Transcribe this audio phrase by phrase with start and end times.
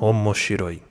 [0.00, 0.82] Omoshiroi.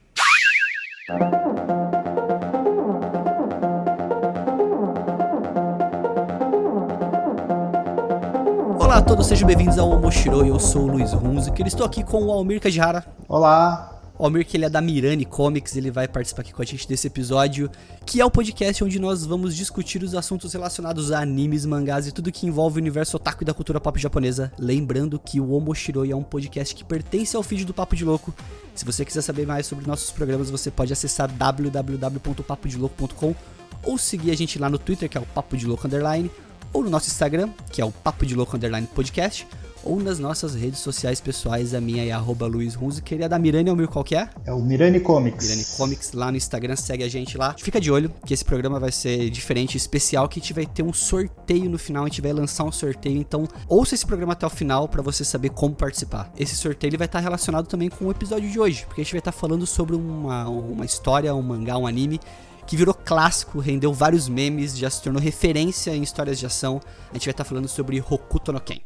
[8.79, 10.49] Olá a todos, sejam bem-vindos ao Omoshiroi.
[10.49, 13.05] Eu sou o Luiz Runzo, que estou aqui com o Almir Kajihara.
[13.27, 13.92] Olá.
[14.23, 16.87] O Almir, que ele é da Mirani Comics, ele vai participar aqui com a gente
[16.87, 17.69] desse episódio,
[18.05, 22.11] que é o podcast onde nós vamos discutir os assuntos relacionados a animes, mangás e
[22.13, 24.49] tudo que envolve o universo otaku e da cultura pop japonesa.
[24.57, 28.33] Lembrando que o Omoshiroi é um podcast que pertence ao feed do Papo de Louco.
[28.73, 33.35] Se você quiser saber mais sobre nossos programas, você pode acessar www.papodelouco.com
[33.83, 36.31] ou seguir a gente lá no Twitter, que é o Papo de Louco Underline,
[36.71, 39.45] ou no nosso Instagram, que é o Papo de Louco Underline Podcast,
[39.83, 43.37] ou nas nossas redes sociais pessoais, a minha é arroba Luiz Hunziker e a da
[43.37, 44.29] Mirani é o meu qual que é?
[44.45, 45.47] É o Mirani Comics.
[45.47, 47.55] Mirani Comics lá no Instagram, segue a gente lá.
[47.57, 50.83] Fica de olho que esse programa vai ser diferente, especial, que a gente vai ter
[50.83, 54.45] um sorteio no final, a gente vai lançar um sorteio, então ouça esse programa até
[54.45, 56.31] o final para você saber como participar.
[56.37, 59.13] Esse sorteio ele vai estar relacionado também com o episódio de hoje, porque a gente
[59.13, 62.19] vai estar falando sobre uma, uma história, um mangá, um anime
[62.65, 66.79] que virou clássico, rendeu vários memes, já se tornou referência em histórias de ação.
[67.11, 68.79] A gente vai estar falando sobre Hokuto no Ken.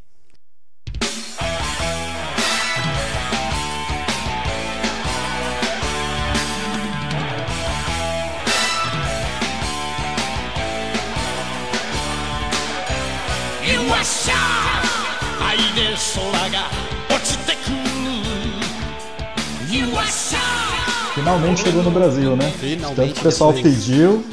[21.14, 22.50] Finalmente chegou no Brasil, né?
[22.58, 24.24] Finalmente, Tanto que o pessoal depois- pediu,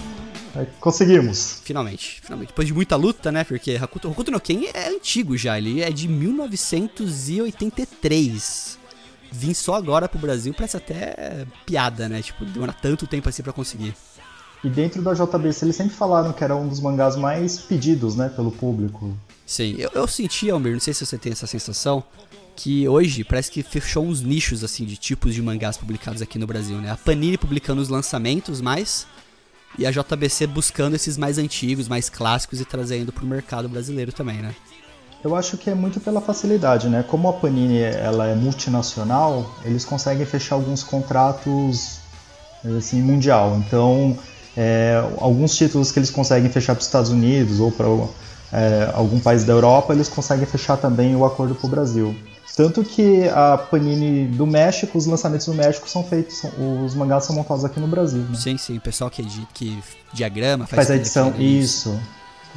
[0.55, 1.59] aí conseguimos.
[1.65, 2.49] Finalmente, finalmente.
[2.51, 3.43] Depois de muita luta, né?
[3.43, 8.79] Porque Hokuto, Hokuto no Ken é antigo já, ele é de 1983.
[9.33, 12.23] Vim só agora pro Brasil, parece até piada, né?
[12.23, 13.93] Tipo, demora tanto tempo assim pra conseguir.
[14.63, 18.29] E dentro da JBC eles sempre falaram que era um dos mangás mais pedidos, né,
[18.31, 19.15] pelo público.
[19.47, 22.03] Sim, eu, eu senti, Almir, não sei se você tem essa sensação,
[22.57, 26.47] que hoje parece que fechou uns nichos, assim, de tipos de mangás publicados aqui no
[26.47, 26.91] Brasil, né?
[26.91, 29.07] A Panini publicando os lançamentos mais,
[29.79, 34.37] e a JBC buscando esses mais antigos, mais clássicos e trazendo pro mercado brasileiro também,
[34.37, 34.55] né?
[35.23, 37.03] Eu acho que é muito pela facilidade, né?
[37.03, 41.99] Como a Panini ela é multinacional, eles conseguem fechar alguns contratos
[42.79, 43.57] assim mundial.
[43.67, 44.17] Então,
[44.57, 47.87] é, alguns títulos que eles conseguem fechar para os Estados Unidos ou para
[48.55, 52.15] é, algum país da Europa, eles conseguem fechar também o acordo para o Brasil.
[52.57, 57.25] Tanto que a Panini do México, os lançamentos do México são feitos, são- os mangás
[57.25, 58.21] são montados aqui no Brasil.
[58.23, 58.37] Né?
[58.37, 59.83] Sim, sim, o pessoal que, que
[60.13, 62.01] diagrama, faz, Faz a edição, aquilo, isso.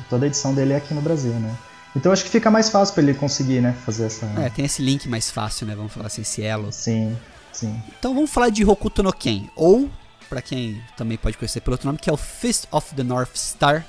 [0.07, 1.51] Toda a edição dele é aqui no Brasil, né?
[1.95, 4.27] Então acho que fica mais fácil para ele conseguir, né, fazer essa.
[4.37, 5.73] É, tem esse link mais fácil, né?
[5.75, 6.71] Vamos falar assim, esse elo.
[6.71, 7.17] Sim,
[7.51, 7.75] sim.
[7.97, 9.89] Então vamos falar de Hokuto no Ken, ou,
[10.29, 13.35] pra quem também pode conhecer pelo outro nome, que é o Fist of the North
[13.35, 13.83] Star.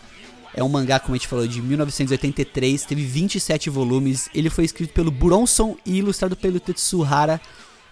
[0.59, 4.29] É um mangá, como a gente falou, de 1983, teve 27 volumes.
[4.35, 7.41] Ele foi escrito pelo Bronson e ilustrado pelo Tetsuhara.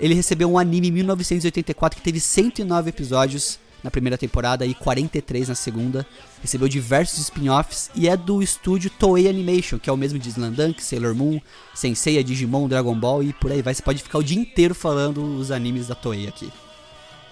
[0.01, 5.49] Ele recebeu um anime em 1984 que teve 109 episódios na primeira temporada e 43
[5.49, 6.05] na segunda.
[6.43, 10.83] Recebeu diversos spin-offs e é do estúdio Toei Animation, que é o mesmo de Slandunk,
[10.83, 11.41] Sailor Moon,
[11.73, 13.75] Senseiya, Digimon, Dragon Ball e por aí vai.
[13.75, 16.51] Você pode ficar o dia inteiro falando os animes da Toei aqui.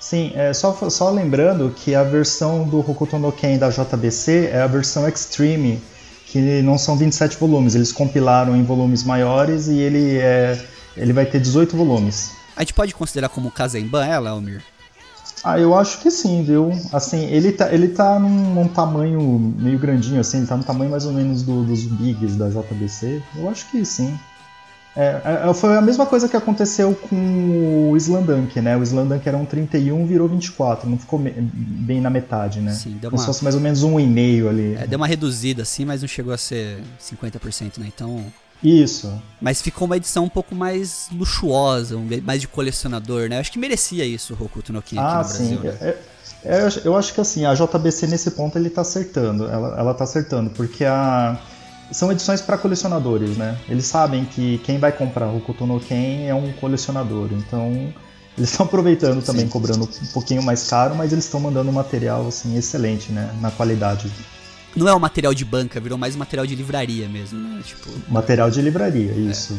[0.04, 4.60] Sim, é, só, só lembrando que a versão do Hokuto no Ken da JBC é
[4.60, 5.80] a versão Extreme,
[6.26, 10.62] que não são 27 volumes, eles compilaram em volumes maiores e ele, é,
[10.94, 12.32] ele vai ter 18 volumes.
[12.54, 14.62] A gente pode considerar como Kazemban ela, Almir?
[15.42, 16.70] Ah, eu acho que sim, viu?
[16.92, 19.22] Assim, ele tá, ele tá num, num tamanho
[19.58, 23.22] meio grandinho, assim, ele tá no tamanho mais ou menos do- dos bigs da JBC.
[23.36, 24.18] Eu acho que sim.
[24.96, 28.76] É, é, foi a mesma coisa que aconteceu com o Slandunk, né?
[28.76, 32.72] O Slandunk era um 31, virou 24, não ficou bem na metade, né?
[32.72, 34.76] Sim, deu Como se fosse mais ou menos um e meio ali.
[34.76, 37.86] é, deu uma reduzida assim, mas não chegou a ser 50%, né?
[37.92, 38.24] Então.
[38.62, 39.20] Isso.
[39.40, 43.36] Mas ficou uma edição um pouco mais luxuosa, mais de colecionador, né?
[43.36, 45.56] Eu acho que merecia isso o Hokuto no aqui Ah, no sim.
[45.56, 45.72] Brasil.
[45.72, 45.76] né?
[45.80, 45.98] É-
[46.44, 49.46] é- eu acho- eu acho que assim, a JBC nesse ponto ele tá acertando.
[49.50, 51.36] Ela, ela tá acertando, porque a.
[51.94, 53.56] São edições para colecionadores, né?
[53.68, 57.28] Eles sabem que quem vai comprar o Hokuto no Ken é um colecionador.
[57.30, 57.94] Então,
[58.36, 59.48] eles estão aproveitando também, Sim.
[59.48, 63.32] cobrando um pouquinho mais caro, mas eles estão mandando um material assim excelente, né?
[63.40, 64.10] Na qualidade.
[64.74, 67.62] Não é um material de banca, virou mais um material de livraria mesmo, né?
[67.64, 67.88] Tipo.
[68.08, 69.56] Material de livraria, isso.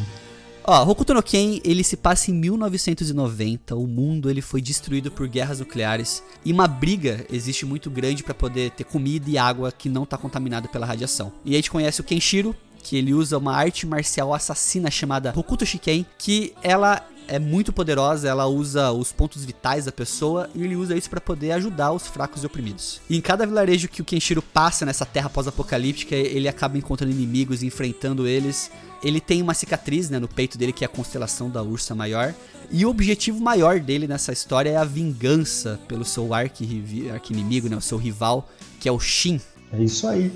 [0.67, 5.27] Ó, Hokuto no Ken, ele se passa em 1990, o mundo ele foi destruído por
[5.27, 9.87] guerras nucleares e uma briga existe muito grande pra poder ter comida e água que
[9.87, 11.31] não tá contaminada pela radiação.
[11.45, 15.67] E a gente conhece o Kenshiro, que ele usa uma arte marcial assassina chamada Hokuto
[15.67, 20.75] Shiken, que ela é muito poderosa, ela usa os pontos vitais da pessoa e ele
[20.75, 23.01] usa isso para poder ajudar os fracos e oprimidos.
[23.09, 27.63] E em cada vilarejo que o Kenshiro passa nessa terra pós-apocalíptica, ele acaba encontrando inimigos
[27.63, 28.71] e enfrentando eles.
[29.03, 32.33] Ele tem uma cicatriz né, no peito dele, que é a constelação da Ursa Maior.
[32.71, 37.81] E o objetivo maior dele nessa história é a vingança pelo seu arqui-inimigo, né, o
[37.81, 38.49] seu rival,
[38.79, 39.39] que é o Shin.
[39.71, 40.31] É isso aí.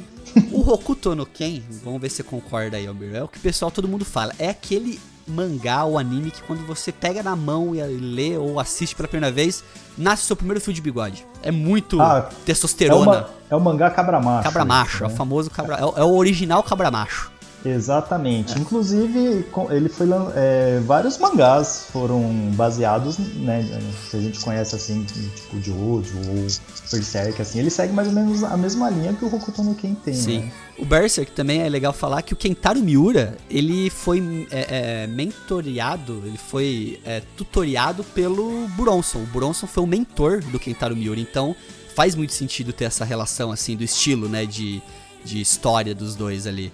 [0.51, 3.41] o Hokuto no Ken, vamos ver se você concorda aí, Albert, é o que o
[3.41, 4.33] pessoal todo mundo fala.
[4.37, 8.95] É aquele mangá ou anime que quando você pega na mão e lê ou assiste
[8.95, 9.63] pela primeira vez,
[9.97, 11.25] nasce o seu primeiro fio de bigode.
[11.41, 13.01] É muito ah, testosterona.
[13.01, 14.43] É, uma, é o mangá cabra macho.
[14.43, 15.09] Cabra macho, né?
[15.09, 15.77] é o famoso cabra.
[15.77, 17.31] É, é o original cabra macho.
[17.65, 18.57] Exatamente.
[18.57, 18.59] É.
[18.59, 22.21] Inclusive, ele foi é, vários mangás foram
[22.55, 23.67] baseados, né?
[24.09, 26.47] Se a gente conhece assim, tipo Jojo ou
[26.91, 29.93] Berserk, assim, ele segue mais ou menos a mesma linha que o Hokuto no Ken
[29.93, 30.13] tem.
[30.13, 30.39] Sim.
[30.39, 30.51] Né?
[30.77, 36.23] O Berserk também é legal falar que o Kentaro Miura ele foi é, é, mentoreado,
[36.25, 39.19] ele foi é, tutoriado pelo Buronson.
[39.19, 41.55] O Buronson foi o mentor do Kentaro Miura, então
[41.93, 44.81] faz muito sentido ter essa relação assim do estilo, né, de,
[45.25, 46.71] de história dos dois ali.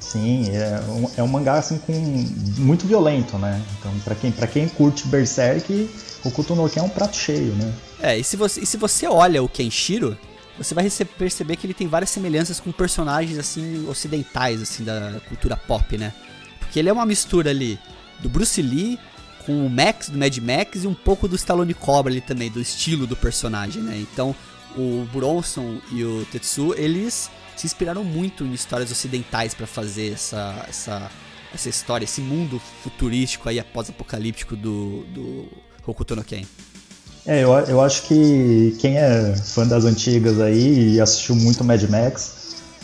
[0.00, 1.92] Sim, é um, é um mangá assim com
[2.58, 3.62] muito violento, né?
[3.78, 5.90] Então, para quem, pra quem curte Berserk,
[6.24, 7.72] o Kutonoken é um prato cheio, né?
[8.00, 10.16] É, e se você, e se você olha o Kenshiro,
[10.58, 15.56] você vai perceber que ele tem várias semelhanças com personagens assim ocidentais assim da cultura
[15.56, 16.12] pop, né?
[16.58, 17.78] Porque ele é uma mistura ali
[18.20, 18.98] do Bruce Lee
[19.44, 22.60] com o Max do Mad Max e um pouco do Stallone Cobra ali também, do
[22.60, 23.96] estilo do personagem, né?
[23.96, 24.34] Então,
[24.76, 30.64] o Bronson e o Tetsu, eles se inspiraram muito em histórias ocidentais para fazer essa,
[30.68, 31.10] essa,
[31.54, 35.48] essa história, esse mundo futurístico aí pós-apocalíptico do, do
[35.86, 36.42] Hokuto no Ken.
[37.26, 41.82] É, eu, eu acho que quem é fã das antigas aí e assistiu muito Mad
[41.84, 42.36] Max,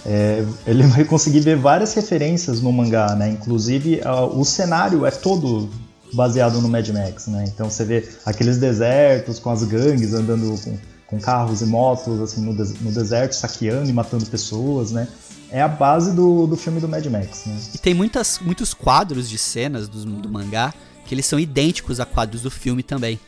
[0.05, 3.31] é, ele vai conseguir ver várias referências no mangá, né?
[3.31, 4.01] Inclusive,
[4.35, 5.71] o cenário é todo
[6.13, 7.45] baseado no Mad Max, né?
[7.47, 10.77] Então você vê aqueles desertos com as gangues andando com
[11.13, 15.07] com carros e motos assim no, no deserto, saqueando e matando pessoas, né?
[15.51, 17.55] É a base do, do filme do Mad Max, né?
[17.75, 20.73] E tem muitas, muitos quadros de cenas do, do mangá
[21.05, 23.21] que eles são idênticos a quadros do filme também.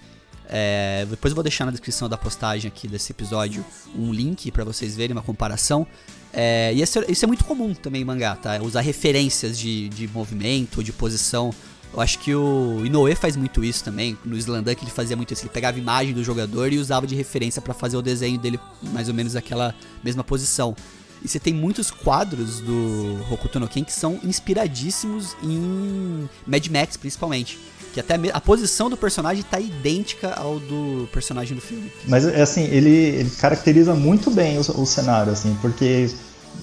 [0.49, 3.63] É, depois eu vou deixar na descrição da postagem aqui desse episódio
[3.95, 5.87] um link para vocês verem uma comparação.
[6.33, 8.63] É, e isso é, isso é, muito comum também em mangá, tá?
[8.63, 11.51] Usar referências de, de movimento, de posição
[11.95, 14.19] eu acho que o Inoue faz muito isso também.
[14.25, 15.43] No Slandunk ele fazia muito isso.
[15.43, 18.59] Ele pegava a imagem do jogador e usava de referência para fazer o desenho dele
[18.93, 20.75] mais ou menos naquela mesma posição.
[21.23, 26.97] E você tem muitos quadros do Hokuto no Ken que são inspiradíssimos em Mad Max,
[26.97, 27.61] principalmente.
[27.95, 31.93] Que até a posição do personagem tá idêntica ao do personagem do filme.
[32.09, 36.11] Mas, assim, ele, ele caracteriza muito bem o, o cenário, assim, porque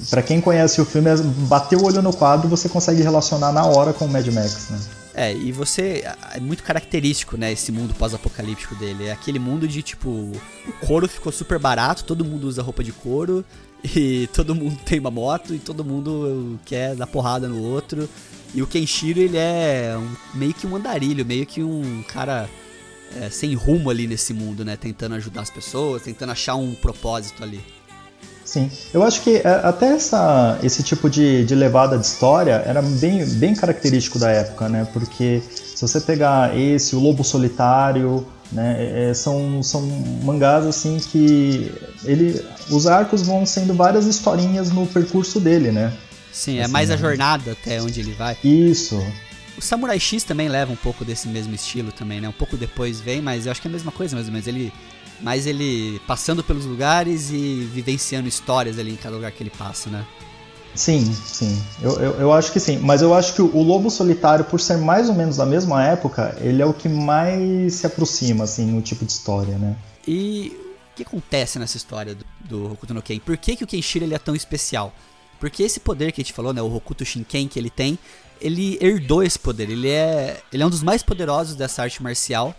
[0.09, 1.09] para quem conhece o filme,
[1.47, 4.79] bater o olho no quadro, você consegue relacionar na hora com o Mad Max, né?
[5.13, 6.03] É, e você.
[6.33, 7.51] É muito característico, né?
[7.51, 9.05] Esse mundo pós-apocalíptico dele.
[9.05, 10.09] É aquele mundo de tipo.
[10.09, 13.43] O couro ficou super barato, todo mundo usa roupa de couro,
[13.83, 18.07] e todo mundo tem uma moto, e todo mundo quer dar porrada no outro.
[18.53, 22.49] E o Kenshiro, ele é um, meio que um andarilho, meio que um cara
[23.15, 24.75] é, sem rumo ali nesse mundo, né?
[24.75, 27.61] Tentando ajudar as pessoas, tentando achar um propósito ali.
[28.51, 32.81] Sim, eu acho que é, até essa, esse tipo de, de levada de história era
[32.81, 34.85] bem, bem característico da época, né?
[34.91, 38.75] Porque se você pegar esse, o Lobo Solitário, né?
[38.77, 39.81] É, é, são, são
[40.21, 41.71] mangás assim que
[42.03, 45.93] ele, os arcos vão sendo várias historinhas no percurso dele, né?
[46.33, 48.35] Sim, é assim, é mais a jornada até onde ele vai.
[48.43, 49.01] Isso.
[49.57, 52.29] O Samurai X também leva um pouco desse mesmo estilo também, né?
[52.29, 54.47] Um pouco depois vem, mas eu acho que é a mesma coisa mais ou menos.
[54.47, 54.71] Ele
[55.21, 59.89] mas ele passando pelos lugares e vivenciando histórias ali em cada lugar que ele passa,
[59.89, 60.05] né?
[60.73, 61.61] Sim, sim.
[61.81, 62.77] Eu, eu, eu, acho que sim.
[62.77, 66.35] Mas eu acho que o Lobo Solitário, por ser mais ou menos da mesma época,
[66.39, 69.75] ele é o que mais se aproxima, assim, no tipo de história, né?
[70.07, 70.57] E
[70.93, 73.19] o que acontece nessa história do, do Hokuto no Ken?
[73.19, 74.93] Por que, que o Kenshiro ele é tão especial?
[75.39, 77.99] Porque esse poder que a gente falou, né, o Hokuto Shinken que ele tem,
[78.41, 79.69] ele herdou esse poder.
[79.69, 82.55] Ele é, ele é um dos mais poderosos dessa arte marcial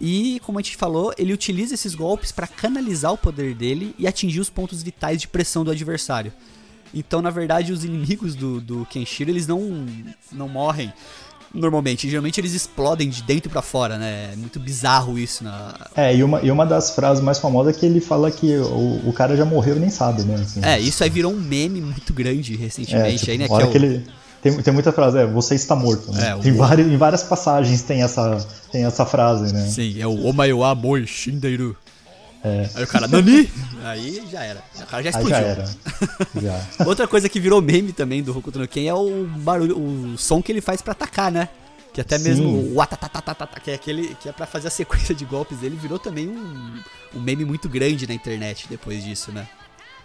[0.00, 4.06] e, como a gente falou, ele utiliza esses golpes para canalizar o poder dele e
[4.06, 6.32] atingir os pontos vitais de pressão do adversário.
[6.92, 9.86] Então, na verdade, os inimigos do, do Kenshiro, eles não,
[10.30, 10.92] não morrem
[11.52, 12.08] normalmente.
[12.08, 14.30] Geralmente eles explodem de dentro para fora, né?
[14.32, 15.44] É muito bizarro isso.
[15.44, 15.74] Na...
[15.96, 19.08] É, e uma, e uma das frases mais famosas é que ele fala que o,
[19.08, 20.34] o cara já morreu e nem sabe, né?
[20.34, 23.14] Assim, é, isso aí virou um meme muito grande recentemente.
[23.14, 23.70] É, tipo, aí, né, que, é o...
[23.70, 24.06] que ele
[24.44, 26.12] tem, tem muita frase, é, você está morto.
[26.12, 26.28] Né?
[26.28, 26.56] É, tem o...
[26.58, 29.66] várias, em várias passagens tem essa, tem essa frase, né?
[29.66, 31.74] Sim, é o Omaewa Moi Shindeiru.
[32.44, 32.68] É.
[32.74, 33.50] Aí o cara, Nani?
[33.82, 34.62] Aí já era.
[34.78, 35.34] O cara já explodiu.
[35.34, 35.64] Aí já era.
[36.76, 36.84] Já.
[36.84, 40.42] Outra coisa que virou meme também do Hokuto no Ken é o barulho, o som
[40.42, 41.48] que ele faz para atacar, né?
[41.94, 42.24] Que até Sim.
[42.24, 45.78] mesmo o tá, que é aquele que é para fazer a sequência de golpes dele,
[45.80, 46.82] virou também um,
[47.14, 49.48] um meme muito grande na internet depois disso, né?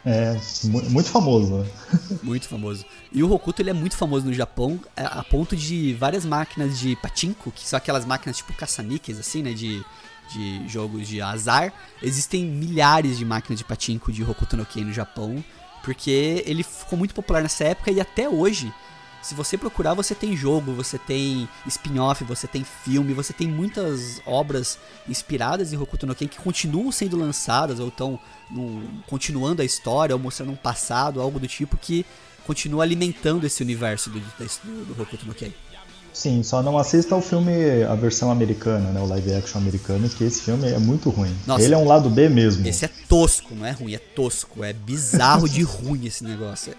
[0.06, 1.58] É, muito famoso.
[1.58, 1.70] Né?
[2.24, 2.86] muito famoso.
[3.12, 6.80] E o Hokuto ele é muito famoso no Japão, é, a ponto de várias máquinas
[6.80, 9.84] de pachinko, que são aquelas máquinas tipo caça-níqueis, assim, né, de,
[10.32, 11.74] de jogos de azar.
[12.02, 15.44] Existem milhares de máquinas de pachinko de Hokuto no Ken no Japão,
[15.84, 18.74] porque ele ficou muito popular nessa época e até hoje
[19.22, 24.22] se você procurar, você tem jogo, você tem spin-off, você tem filme, você tem muitas
[24.26, 28.20] obras inspiradas em Hokuto no Ken que continuam sendo lançadas ou estão
[29.08, 32.06] continuando a história ou mostrando um passado, algo do tipo que
[32.46, 35.52] continua alimentando esse universo do, do, do Hokuto no Ken.
[36.14, 40.24] Sim, só não assista o filme, a versão americana, né, o live action americano, que
[40.24, 41.34] esse filme é muito ruim.
[41.46, 42.68] Nossa, Ele é um lado B mesmo.
[42.68, 46.74] Esse é tosco, não é ruim, é tosco, é bizarro de ruim esse negócio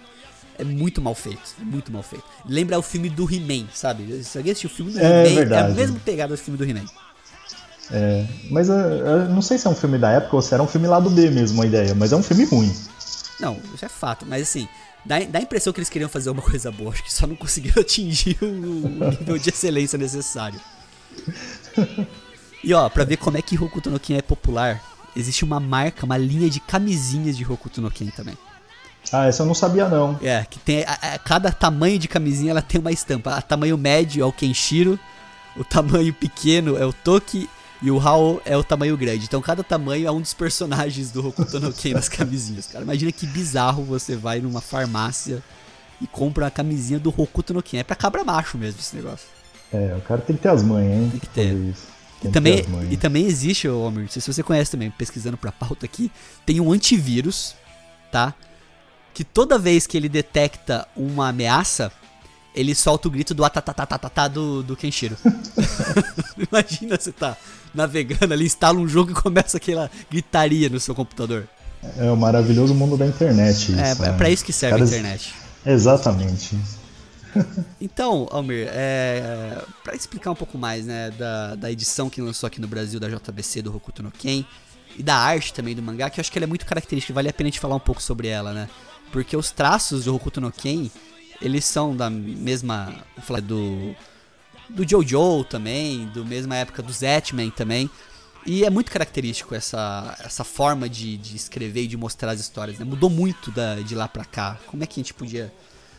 [0.60, 1.40] é muito mal feito.
[1.60, 2.24] É muito mal feito.
[2.46, 4.22] Lembra o filme do He-Man, sabe?
[4.22, 6.64] Se alguém assistiu o filme do é, He-Man, é a mesma pegada do filme do
[6.64, 6.84] He-Man.
[7.92, 10.62] É, mas eu, eu, não sei se é um filme da época ou se era
[10.62, 12.72] um filme lá do B mesmo a ideia, mas é um filme ruim.
[13.40, 14.68] Não, isso é fato, mas assim,
[15.04, 17.34] dá, dá a impressão que eles queriam fazer uma coisa boa, acho que só não
[17.34, 20.60] conseguiram atingir o, o nível de excelência necessário.
[22.62, 24.80] E ó, pra ver como é que Hokuto no Ken é popular,
[25.16, 28.36] existe uma marca, uma linha de camisinhas de Hokuto no Ken também.
[29.12, 30.18] Ah, essa eu não sabia não.
[30.22, 33.34] É, que tem a, a, cada tamanho de camisinha ela tem uma estampa.
[33.34, 34.98] A tamanho médio é o Kenshiro,
[35.56, 37.48] o tamanho pequeno é o Toki
[37.82, 39.24] e o Hao é o tamanho grande.
[39.24, 42.66] Então cada tamanho é um dos personagens do Hokuto no Ken nas camisinhas.
[42.66, 45.42] Cara, imagina que bizarro você vai numa farmácia
[46.00, 47.78] e compra uma camisinha do Hokuto no Ken.
[47.78, 49.26] É pra cabra macho mesmo esse negócio.
[49.72, 51.08] É, o cara tem que ter as mães, hein?
[51.10, 51.74] Tem que ter.
[52.22, 55.86] E também, e também existe, Homer, não sei se você conhece também, pesquisando pra pauta
[55.86, 56.12] aqui,
[56.44, 57.54] tem um antivírus,
[58.12, 58.34] tá?
[59.12, 61.92] Que toda vez que ele detecta uma ameaça,
[62.54, 65.16] ele solta o grito do atatatatata do, do Kenshiro.
[66.50, 67.36] Imagina você tá
[67.74, 71.48] navegando ali, instala um jogo e começa aquela gritaria no seu computador.
[71.96, 73.72] É o maravilhoso mundo da internet.
[73.78, 74.92] É, isso, é, é pra isso que serve Caras...
[74.92, 75.34] a internet.
[75.64, 76.58] Exatamente.
[77.80, 82.60] então, Almir, é, para explicar um pouco mais né, da, da edição que lançou aqui
[82.60, 84.44] no Brasil da JBC do Hokuto no Ken
[84.96, 87.28] e da arte também do mangá, que eu acho que ela é muito característica, vale
[87.28, 88.68] a pena a gente falar um pouco sobre ela, né?
[89.12, 90.90] Porque os traços de Hokuto no Ken,
[91.40, 93.94] eles são da mesma, vou falar do
[94.70, 97.90] do Jojo também, do mesma época do Zetman também.
[98.46, 102.78] E é muito característico essa, essa forma de, de escrever e de mostrar as histórias,
[102.78, 102.84] né?
[102.84, 104.58] Mudou muito da, de lá pra cá.
[104.66, 105.52] Como é que a gente podia...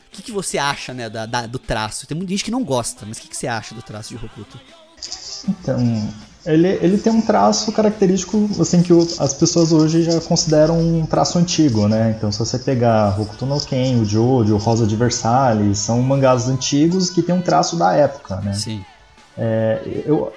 [0.07, 2.07] O que, que você acha, né, da, da, do traço?
[2.07, 4.25] Tem muita gente que não gosta, mas o que, que você acha do traço de
[4.25, 4.59] Hokuto?
[5.47, 6.13] Então,
[6.45, 11.05] ele, ele tem um traço característico, assim, que o, as pessoas hoje já consideram um
[11.05, 12.15] traço antigo, né?
[12.17, 16.47] Então, se você pegar Hokuto no Ken, o Jojo, o Rosa de Versalhes, são mangás
[16.47, 18.53] antigos que tem um traço da época, né?
[18.53, 18.83] Sim.
[19.37, 20.33] É, eu,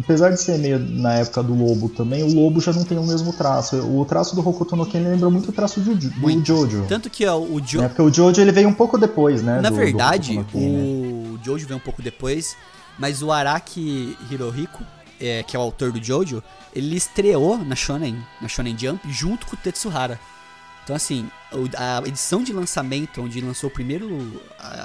[0.00, 3.04] apesar de ser meio na época do Lobo também, o Lobo já não tem o
[3.04, 3.76] mesmo traço.
[3.76, 6.46] O traço do Hokuto no Ken lembra muito o traço do, do muito.
[6.46, 6.86] Jojo.
[6.88, 7.82] Tanto que ó, o Jojo...
[7.82, 9.60] É, porque o Jojo ele veio um pouco depois, né?
[9.60, 11.40] Na do, verdade, do Ken, o né?
[11.44, 12.56] Jojo veio um pouco depois,
[12.98, 14.82] mas o Araki Hirohiko
[15.22, 16.42] é, que é o autor do Jojo,
[16.74, 20.18] ele estreou na Shonen, na Shonen Jump junto com o Tetsuhara.
[20.82, 21.30] Então assim,
[21.76, 24.42] a edição de lançamento, onde lançou o primeiro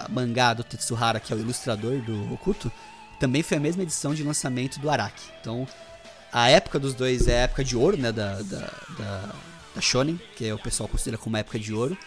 [0.10, 2.72] mangá do Tetsuhara, que é o ilustrador do Okuto,
[3.20, 5.24] também foi a mesma edição de lançamento do Araki.
[5.42, 5.68] Então,
[6.32, 9.36] a época dos dois é a época de ouro, né, da, da, da,
[9.74, 11.98] da Shonen, que é o pessoal considera como época de ouro.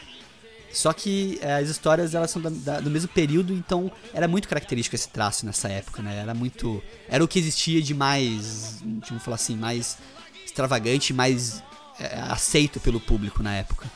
[0.72, 4.48] Só que é, as histórias elas são da, da, do mesmo período, então era muito
[4.48, 6.18] característico esse traço nessa época, né?
[6.20, 6.82] Era muito.
[7.08, 8.82] Era o que existia de mais.
[9.08, 9.98] Vamos falar assim, mais
[10.44, 11.62] extravagante, mais
[11.98, 13.86] é, aceito pelo público na época.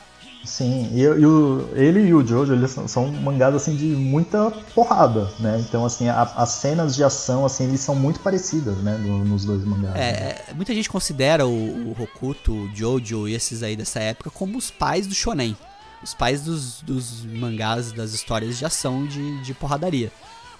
[0.43, 4.51] Sim, e, e o, ele e o Jojo, eles são, são mangás assim de muita
[4.75, 5.57] porrada, né?
[5.67, 9.43] Então assim, a, as cenas de ação assim, eles são muito parecidas, né, no, nos
[9.43, 9.95] dois mangás.
[9.95, 10.53] É, né?
[10.55, 14.69] muita gente considera o, o Hokuto, o Jojo e esses aí dessa época como os
[14.69, 15.57] pais do shonen
[16.03, 20.11] os pais dos, dos mangás, das histórias de ação de, de porradaria.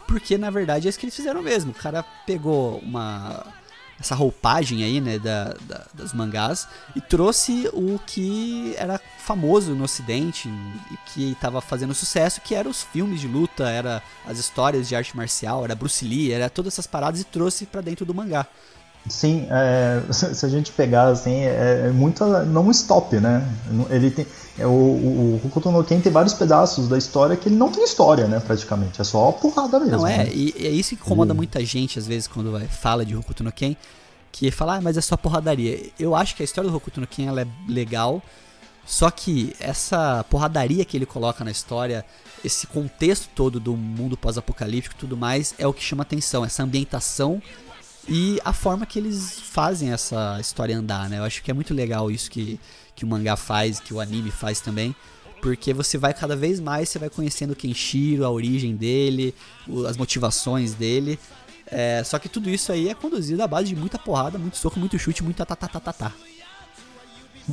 [0.07, 1.71] Porque na verdade é isso que eles fizeram mesmo.
[1.71, 3.45] O cara pegou uma
[3.99, 9.85] essa roupagem aí, né, da, da, das mangás e trouxe o que era famoso no
[9.85, 14.87] ocidente e que estava fazendo sucesso, que eram os filmes de luta, era as histórias
[14.87, 18.13] de arte marcial, era Bruce Lee, era todas essas paradas e trouxe para dentro do
[18.13, 18.45] mangá.
[19.07, 23.47] Sim, é, se a gente pegar assim, é, é muito não stop, né?
[23.89, 24.25] Ele tem
[24.57, 27.83] é, o, o, Hokuto no Ken tem vários pedaços da história que ele não tem
[27.83, 29.01] história, né, praticamente.
[29.01, 29.97] É só porrada mesmo.
[29.97, 30.31] Não é, né?
[30.33, 31.35] e é isso que incomoda e...
[31.35, 33.75] muita gente às vezes quando fala de Hokuto no Ken,
[34.31, 35.91] que fala, ah, mas é só porradaria.
[35.99, 38.21] Eu acho que a história do Hokuto no Ken ela é legal,
[38.85, 42.05] só que essa porradaria que ele coloca na história,
[42.43, 46.63] esse contexto todo do mundo pós-apocalíptico e tudo mais, é o que chama atenção, essa
[46.63, 47.41] ambientação
[48.07, 51.19] e a forma que eles fazem essa história andar, né?
[51.19, 52.59] Eu acho que é muito legal isso que,
[52.95, 54.95] que o mangá faz, que o anime faz também,
[55.41, 59.33] porque você vai cada vez mais, você vai conhecendo o Kenshiro, a origem dele,
[59.87, 61.19] as motivações dele.
[61.67, 64.79] É, só que tudo isso aí é conduzido à base de muita porrada, muito soco,
[64.79, 66.11] muito chute, muito tatatatatá.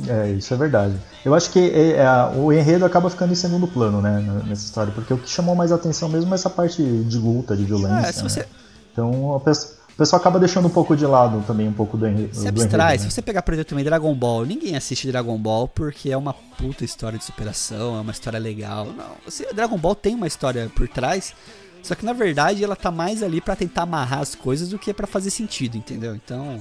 [0.07, 0.95] É, isso é verdade.
[1.23, 4.91] Eu acho que é, é, o enredo acaba ficando em segundo plano, né, nessa história,
[4.93, 8.07] porque o que chamou mais atenção mesmo é essa parte de luta, de violência.
[8.07, 8.39] É, se você...
[8.41, 8.45] Né?
[8.91, 12.07] Então a pessoa, o pessoal acaba deixando um pouco de lado também, um pouco do,
[12.07, 12.35] enredo.
[12.35, 13.09] Se abstrai, enredo, né?
[13.09, 16.33] se você pegar, por exemplo, também Dragon Ball, ninguém assiste Dragon Ball porque é uma
[16.33, 18.87] puta história de superação, é uma história legal.
[18.87, 21.35] Não, você, Dragon Ball tem uma história por trás,
[21.83, 24.91] só que na verdade ela tá mais ali para tentar amarrar as coisas do que
[24.93, 26.15] para fazer sentido, entendeu?
[26.15, 26.59] Então.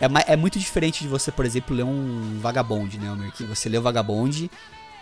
[0.00, 3.32] É, é muito diferente de você, por exemplo, ler um Vagabond, né, Almir?
[3.32, 4.48] Que você lê o Vagabond,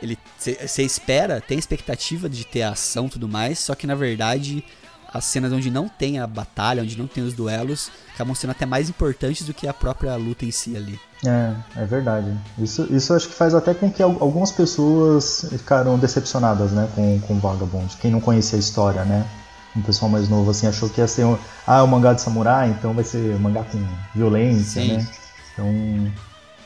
[0.02, 4.64] ele você espera, tem expectativa de ter ação e tudo mais, só que na verdade
[5.12, 8.66] as cenas onde não tem a batalha, onde não tem os duelos, acabam sendo até
[8.66, 10.98] mais importantes do que a própria luta em si ali.
[11.24, 12.30] É, é verdade.
[12.58, 17.38] Isso, isso acho que faz até com que algumas pessoas ficaram decepcionadas, né, com, com
[17.38, 17.96] Vagabond.
[18.00, 19.26] Quem não conhecia a história, né?
[19.74, 21.36] Um pessoal mais novo assim achou que ia ser um,
[21.66, 23.78] ah, um mangá de samurai, então vai ser um mangá com
[24.14, 24.96] violência, Sim.
[24.96, 25.08] né?
[25.52, 26.12] Então,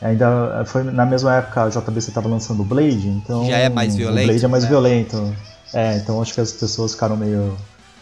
[0.01, 3.95] ainda foi na mesma época a JBC estava lançando o Blade, então já é mais
[3.95, 4.23] violento.
[4.23, 4.69] O Blade é mais né?
[4.69, 5.35] violento.
[5.73, 7.55] É, então acho que as pessoas ficaram meio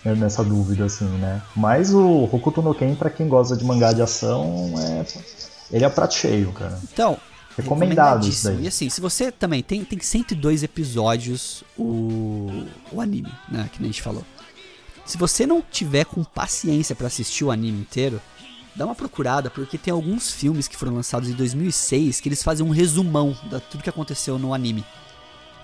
[0.03, 1.41] nessa dúvida, assim, né?
[1.55, 5.05] Mas o Hokuto no Ken, pra quem gosta de mangá de ação, é...
[5.71, 6.79] ele é prato cheio, cara.
[6.91, 7.17] Então,
[7.57, 8.63] recomendado isso daí.
[8.63, 13.69] E assim, se você também tem, tem 102 episódios o, o anime, né?
[13.71, 14.23] Que nem a gente falou.
[15.05, 18.21] Se você não tiver com paciência para assistir o anime inteiro,
[18.75, 22.65] dá uma procurada, porque tem alguns filmes que foram lançados em 2006 que eles fazem
[22.65, 24.85] um resumão de tudo que aconteceu no anime.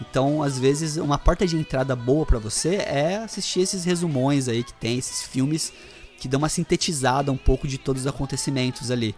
[0.01, 4.63] Então, às vezes, uma porta de entrada boa para você é assistir esses resumões aí
[4.63, 5.71] que tem, esses filmes
[6.19, 9.15] que dão uma sintetizada um pouco de todos os acontecimentos ali.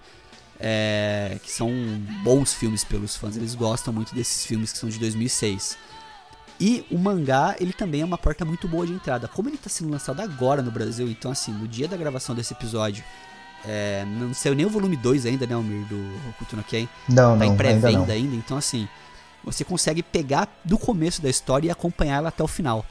[0.59, 1.69] É, que são
[2.23, 5.77] bons filmes pelos fãs, eles gostam muito desses filmes que são de 2006.
[6.59, 9.27] E o mangá, ele também é uma porta muito boa de entrada.
[9.27, 12.53] Como ele está sendo lançado agora no Brasil, então assim, no dia da gravação desse
[12.53, 13.03] episódio,
[13.65, 16.87] é, não saiu nem o volume 2 ainda, né, Almir, do Hokuto no Ken.
[17.07, 18.87] Não, tá não, em pré-venda ainda, ainda, então assim,
[19.43, 22.85] você consegue pegar do começo da história e acompanhar ela até o final.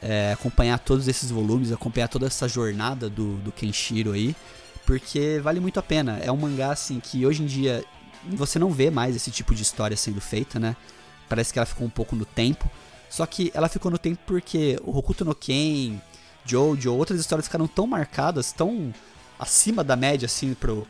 [0.00, 4.36] É, acompanhar todos esses volumes, acompanhar toda essa jornada do, do Kenshiro aí,
[4.86, 6.18] porque vale muito a pena.
[6.22, 7.84] É um mangá assim que hoje em dia
[8.24, 10.76] você não vê mais esse tipo de história sendo feita, né?
[11.28, 12.70] Parece que ela ficou um pouco no tempo.
[13.10, 16.00] Só que ela ficou no tempo porque o Hokuto no Ken,
[16.44, 18.92] Jojo, outras histórias ficaram tão marcadas, tão
[19.38, 20.86] acima da média assim pro,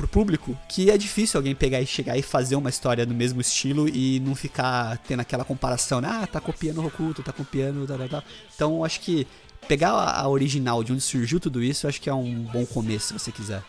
[0.00, 3.40] pro público, que é difícil alguém pegar e chegar e fazer uma história do mesmo
[3.40, 7.98] estilo e não ficar tendo aquela comparação, ah, tá copiando o Hokuto, tá copiando, tal,
[7.98, 8.24] tal, tal.
[8.54, 9.26] Então, acho que
[9.68, 13.12] pegar a original de onde surgiu tudo isso, acho que é um bom começo, se
[13.12, 13.62] você quiser.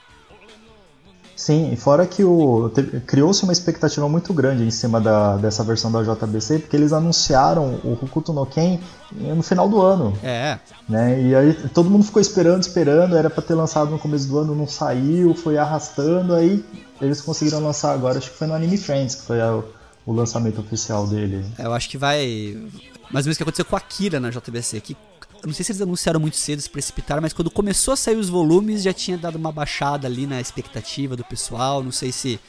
[1.36, 2.72] Sim, e fora que o
[3.08, 7.80] criou-se uma expectativa muito grande em cima da, dessa versão da JBC, porque eles anunciaram
[7.84, 8.80] o Hokuto no Ken
[9.12, 10.13] no final do ano.
[10.24, 10.60] É.
[10.88, 11.22] Né?
[11.22, 14.56] E aí todo mundo ficou esperando, esperando, era para ter lançado no começo do ano,
[14.56, 16.63] não saiu, foi arrastando, aí
[17.02, 19.62] eles conseguiram lançar agora, acho que foi no Anime Friends, que foi a,
[20.06, 21.44] o lançamento oficial dele.
[21.58, 22.56] É, eu acho que vai.
[23.10, 24.96] Mais ou menos o que aconteceu com a Akira na JBC, que
[25.46, 28.30] não sei se eles anunciaram muito cedo, se precipitaram, mas quando começou a sair os
[28.30, 31.84] volumes já tinha dado uma baixada ali na expectativa do pessoal.
[31.84, 32.40] Não sei se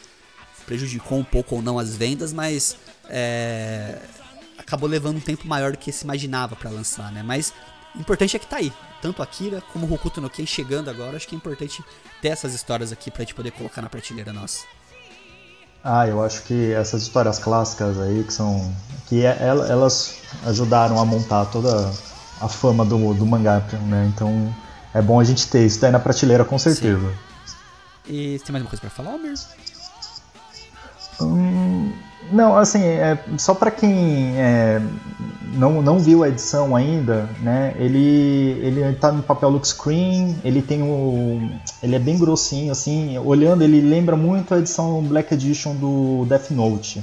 [0.66, 2.76] prejudicou um pouco ou não as vendas, mas
[3.08, 3.98] é,
[4.58, 7.22] acabou levando um tempo maior do que se imaginava para lançar, né?
[7.22, 7.52] Mas
[7.94, 8.72] o importante é que tá aí.
[9.00, 11.82] Tanto Akira como Hokuto no Ken chegando agora, acho que é importante
[12.20, 14.64] ter essas histórias aqui pra gente poder colocar na prateleira nossa.
[15.82, 18.72] Ah, eu acho que essas histórias clássicas aí que são
[19.08, 21.92] que é, elas ajudaram a montar toda
[22.42, 24.10] a fama do, do mangá, né?
[24.12, 24.54] Então
[24.92, 27.08] é bom a gente ter isso daí na prateleira com certeza.
[27.46, 27.62] Sim.
[28.08, 29.34] E você tem mais uma coisa para falar, Almir?
[31.20, 31.92] Hum,
[32.32, 34.82] não, assim, é, só para quem é,
[35.54, 37.74] não, não viu a edição ainda, né?
[37.78, 41.48] Ele ele tá no papel look screen, ele tem o
[41.82, 46.50] ele é bem grossinho assim, olhando ele lembra muito a edição Black Edition do Death
[46.50, 47.02] Note.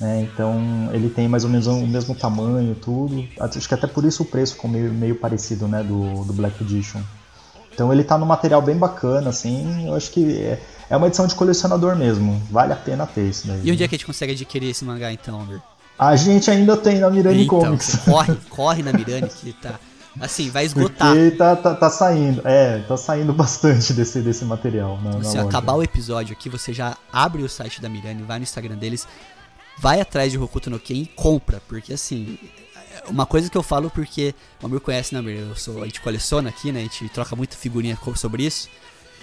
[0.00, 0.22] Né?
[0.22, 3.26] Então ele tem mais ou menos o mesmo tamanho, tudo.
[3.40, 6.62] Acho que até por isso o preço ficou meio, meio parecido né, do, do Black
[6.62, 7.00] Edition.
[7.72, 9.86] Então ele está no material bem bacana, assim.
[9.86, 12.40] Eu acho que é, é uma edição de colecionador mesmo.
[12.50, 13.60] Vale a pena ter isso daí.
[13.62, 15.60] E onde é que a gente consegue adquirir esse mangá então, Amber?
[15.98, 17.96] A gente ainda tem na Mirani então, Comics.
[18.04, 19.78] corre, corre na Mirani que tá.
[20.18, 21.12] Assim, vai esgotar.
[21.12, 24.98] Porque tá, tá, tá, saindo, é, tá saindo bastante desse, desse material.
[25.02, 28.42] Na, Se acabar o episódio aqui, você já abre o site da Mirani, vai no
[28.42, 29.06] Instagram deles,
[29.78, 32.38] vai atrás de Hokuto no Ken e compra, porque assim,
[33.08, 35.38] uma coisa que eu falo porque o Amir conhece, né, Amir?
[35.38, 36.80] Eu sou, a gente coleciona aqui, né?
[36.80, 38.68] A gente troca muita figurinha sobre isso.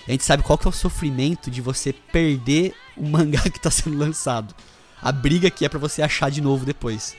[0.08, 3.72] A gente sabe qual que é o sofrimento de você perder o mangá que tá
[3.72, 4.54] sendo lançado.
[5.02, 7.16] A briga que é para você achar de novo depois.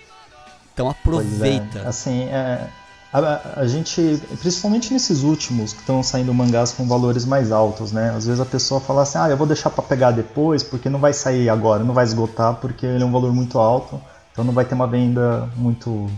[0.73, 1.81] Então aproveita.
[1.81, 1.87] É.
[1.87, 2.69] Assim, é,
[3.15, 8.11] a, a, gente, principalmente nesses últimos que estão saindo mangás com valores mais altos, né?
[8.11, 10.99] Às vezes a pessoa fala assim, ah, eu vou deixar para pegar depois porque não
[10.99, 14.53] vai sair agora, não vai esgotar porque ele é um valor muito alto, então não
[14.53, 16.11] vai ter uma venda muito,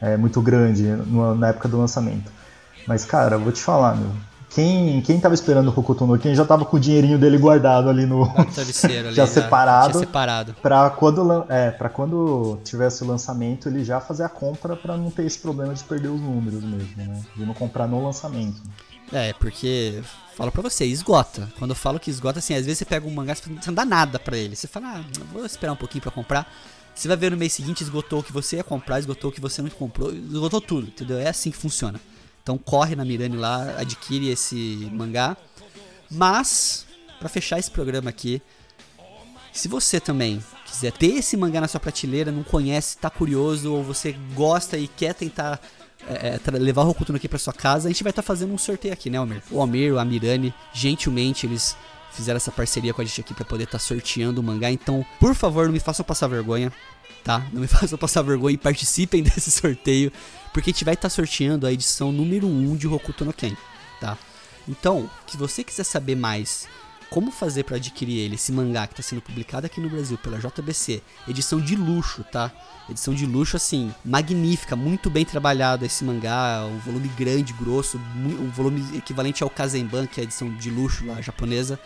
[0.00, 0.82] é, muito grande
[1.38, 2.32] na época do lançamento.
[2.84, 4.10] Mas cara, vou te falar, meu,
[4.54, 7.88] quem, quem tava esperando o Hokuto no Ken já tava com o dinheirinho dele guardado
[7.88, 8.22] ali no.
[9.04, 9.94] ali, já, separado.
[9.94, 10.54] Já separado.
[10.62, 15.10] Pra quando, é, pra quando tivesse o lançamento, ele já fazer a compra para não
[15.10, 17.20] ter esse problema de perder os números mesmo, né?
[17.34, 18.62] De não comprar no lançamento.
[19.12, 20.00] É, porque.
[20.36, 21.48] Falo pra você, esgota.
[21.58, 23.74] Quando eu falo que esgota, assim, às vezes você pega um mangá e você não
[23.74, 24.56] dá nada para ele.
[24.56, 26.52] Você fala, ah, vou esperar um pouquinho para comprar.
[26.94, 29.40] Você vai ver no mês seguinte, esgotou o que você ia comprar, esgotou o que
[29.40, 31.18] você não comprou, esgotou tudo, entendeu?
[31.18, 32.00] É assim que funciona.
[32.44, 35.34] Então corre na Mirani lá, adquire esse mangá.
[36.10, 36.84] Mas,
[37.18, 38.42] para fechar esse programa aqui,
[39.50, 43.82] se você também quiser ter esse mangá na sua prateleira, não conhece, tá curioso, ou
[43.82, 45.58] você gosta e quer tentar
[46.06, 48.26] é, é levar o Hokuto no Ki pra sua casa, a gente vai estar tá
[48.26, 49.42] fazendo um sorteio aqui, né, Almir?
[49.50, 51.74] O Almir, a Mirani, gentilmente eles
[52.12, 54.70] fizeram essa parceria com a gente aqui para poder estar tá sorteando o mangá.
[54.70, 56.70] Então, por favor, não me façam passar vergonha
[57.24, 57.44] tá?
[57.52, 60.12] Não me façam passar vergonha e participem desse sorteio,
[60.52, 63.56] porque a gente vai estar tá sorteando a edição número 1 de Hokuto no Ken,
[64.00, 64.16] tá?
[64.68, 66.68] Então, se você quiser saber mais
[67.10, 70.36] como fazer para adquirir ele, esse mangá que está sendo publicado aqui no Brasil pela
[70.36, 72.50] JBC, edição de luxo, tá?
[72.90, 78.50] Edição de luxo, assim, magnífica, muito bem trabalhado esse mangá, um volume grande, grosso, um
[78.50, 81.78] volume equivalente ao Kazemban, que é a edição de luxo lá japonesa.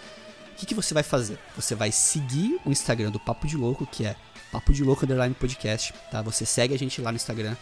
[0.53, 1.39] O que, que você vai fazer?
[1.55, 4.17] Você vai seguir o Instagram do Papo de Louco, que é
[4.51, 6.23] Papo de Louco Underline Podcast, tá?
[6.23, 7.55] Você segue a gente lá no Instagram.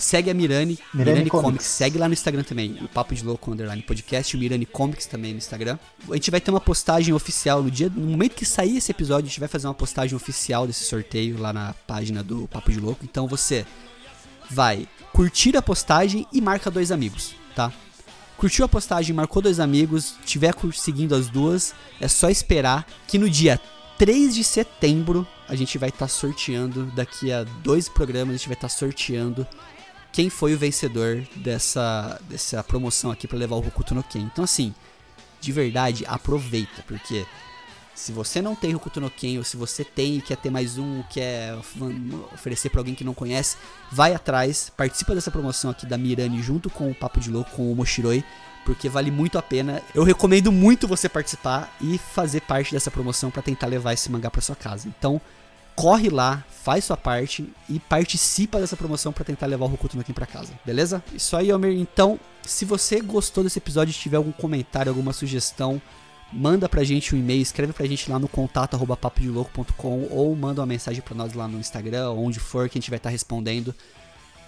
[0.00, 1.46] Segue a Mirani, Mirani, Mirani Comics.
[1.46, 1.66] Comics.
[1.66, 5.32] Segue lá no Instagram também, o Papo de Louco Underline Podcast, o Mirani Comics também
[5.32, 5.78] no Instagram.
[6.08, 9.26] A gente vai ter uma postagem oficial no dia, no momento que sair esse episódio,
[9.26, 12.80] a gente vai fazer uma postagem oficial desse sorteio lá na página do Papo de
[12.80, 13.04] Louco.
[13.04, 13.66] Então você
[14.50, 17.70] vai curtir a postagem e marca dois amigos, tá?
[18.38, 23.28] Curtiu a postagem, marcou dois amigos, tiver seguindo as duas, é só esperar que no
[23.28, 23.60] dia
[24.00, 28.48] 3 de setembro a gente vai estar tá sorteando, daqui a dois programas, a gente
[28.48, 29.46] vai estar tá sorteando
[30.10, 34.20] quem foi o vencedor dessa, dessa promoção aqui para levar o Hokuto no Ken.
[34.20, 34.74] Então, assim,
[35.38, 37.26] de verdade, aproveita, porque
[37.94, 40.78] se você não tem Hokuto no Ken, ou se você tem e quer ter mais
[40.78, 41.54] um, quer
[42.32, 43.58] oferecer para alguém que não conhece,
[43.92, 47.70] vai atrás, participa dessa promoção aqui da Mirani junto com o Papo de Louco, com
[47.70, 48.24] o Moshiroi,
[48.70, 49.82] porque vale muito a pena.
[49.92, 54.30] Eu recomendo muito você participar e fazer parte dessa promoção para tentar levar esse mangá
[54.30, 54.86] para sua casa.
[54.86, 55.20] Então,
[55.74, 60.04] corre lá, faz sua parte e participa dessa promoção para tentar levar o Hokuto no
[60.04, 61.02] Ken para casa, beleza?
[61.12, 61.72] Isso aí, Almir.
[61.80, 65.82] Então, se você gostou desse episódio, tiver algum comentário, alguma sugestão,
[66.32, 68.96] manda pra gente um e-mail, escreve pra gente lá no contato arroba
[70.10, 72.98] ou manda uma mensagem pra nós lá no Instagram, onde for que a gente vai
[72.98, 73.74] estar tá respondendo.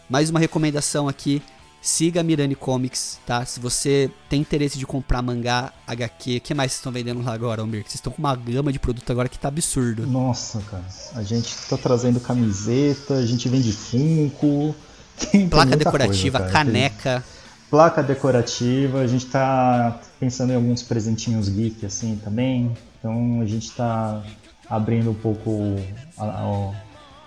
[0.09, 1.43] Mais uma recomendação aqui,
[1.85, 3.45] Siga a Mirani Comics, tá?
[3.45, 7.35] Se você tem interesse de comprar mangá, HQ, o que mais vocês estão vendendo lá
[7.35, 7.83] agora, Almir?
[7.83, 10.07] Vocês estão com uma gama de produto agora que tá absurdo.
[10.07, 10.85] Nossa, cara.
[11.17, 14.73] A gente tá trazendo camiseta, a gente vende Funko.
[15.33, 17.21] Tem, Placa decorativa, coisa, caneca.
[17.21, 17.43] Tem
[17.73, 22.71] placa decorativa, a gente tá pensando em alguns presentinhos geek assim também.
[22.99, 24.23] Então a gente tá
[24.69, 25.77] abrindo um pouco
[26.17, 26.73] a, a,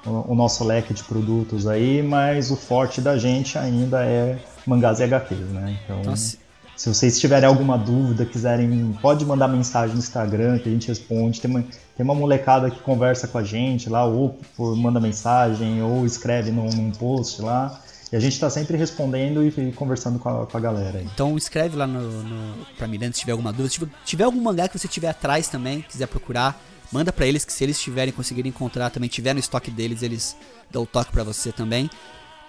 [0.06, 5.04] o nosso leque de produtos aí, mas o forte da gente ainda é mangás e
[5.04, 5.78] HQs, né?
[5.84, 6.38] Então, Nossa.
[6.76, 11.42] se vocês tiverem alguma dúvida, quiserem, pode mandar mensagem no Instagram que a gente responde.
[11.42, 15.82] Tem uma, tem uma molecada que conversa com a gente lá, ou por, manda mensagem,
[15.82, 17.82] ou escreve num, num post lá.
[18.12, 21.00] E a gente está sempre respondendo e, e conversando com a, com a, galera.
[21.00, 21.08] Aí.
[21.14, 23.70] Então escreve lá no, no, pra Miranda se tiver alguma dúvida.
[23.70, 26.60] Se tiver, tiver algum mangá que você tiver atrás também, quiser procurar,
[26.96, 30.34] Manda para eles que se eles tiverem conseguirem encontrar, também tiver no estoque deles, eles
[30.72, 31.90] dão o toque para você também.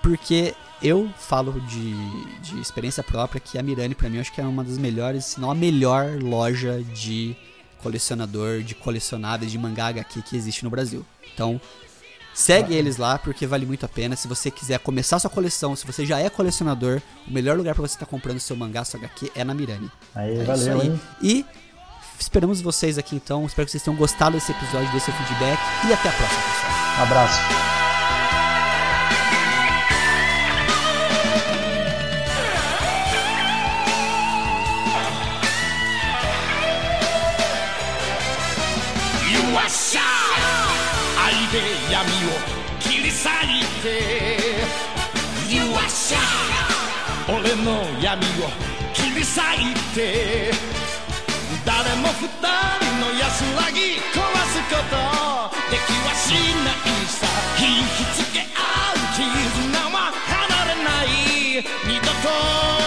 [0.00, 1.94] Porque eu falo de,
[2.42, 5.40] de experiência própria que a Mirani para mim acho que é uma das melhores, se
[5.40, 7.36] não a melhor loja de
[7.82, 11.04] colecionador, de colecionáveis, de mangá HQ que existe no Brasil.
[11.34, 11.60] Então,
[12.32, 12.78] segue ah.
[12.78, 14.14] eles lá porque vale muito a pena.
[14.14, 17.82] Se você quiser começar sua coleção, se você já é colecionador, o melhor lugar para
[17.82, 19.90] você estar tá comprando seu mangá, sua HQ é na Mirani.
[20.14, 20.86] Aí, é valeu, aí.
[20.86, 21.00] Hein?
[21.20, 21.44] E
[22.18, 23.46] Esperamos vocês aqui então.
[23.46, 25.58] Espero que vocês tenham gostado desse episódio, desse feedback.
[25.88, 26.98] E até a próxima, pessoal.
[26.98, 27.66] Um abraço.
[47.28, 48.48] 俺の闇を
[48.94, 50.75] 切り裂いて
[51.76, 52.40] 誰も二人
[53.04, 54.96] の安らぎ壊すこと
[55.70, 56.32] できはし
[56.64, 57.28] ないさ。
[57.60, 59.20] 引きつけ合う絆
[59.90, 61.06] は離れない。
[61.86, 62.85] 二度と